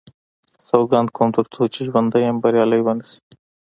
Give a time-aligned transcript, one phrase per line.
[0.67, 3.19] سوګند کوم تر څو چې ژوندی یم بریالی به نه شي.